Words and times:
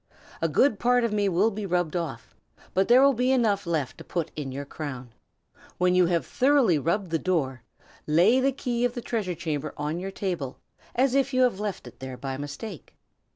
A 0.41 0.49
good 0.49 0.79
part 0.79 1.03
of 1.03 1.13
me 1.13 1.29
will 1.29 1.51
be 1.51 1.63
rubbed 1.63 1.95
off, 1.95 2.35
but 2.73 2.87
there 2.87 3.03
will 3.03 3.13
be 3.13 3.31
enough 3.31 3.67
left 3.67 3.99
to 3.99 4.03
put 4.03 4.31
in 4.35 4.51
your 4.51 4.65
crown. 4.65 5.13
When 5.77 5.93
you 5.93 6.07
have 6.07 6.25
thoroughly 6.25 6.79
rubbed 6.79 7.11
the 7.11 7.19
door, 7.19 7.61
lay 8.07 8.39
the 8.39 8.51
key 8.51 8.83
of 8.83 8.95
the 8.95 9.01
treasure 9.01 9.35
chamber 9.35 9.75
on 9.77 9.99
your 9.99 10.09
table, 10.09 10.57
as 10.95 11.13
if 11.13 11.35
you 11.35 11.43
had 11.43 11.59
left 11.59 11.85
it 11.85 11.99
there 11.99 12.17
by 12.17 12.35
mistake. 12.35 12.95